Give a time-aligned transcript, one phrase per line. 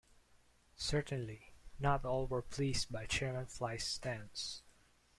[0.77, 4.63] Certainly, not all were pleased by Chairman Fly's stance.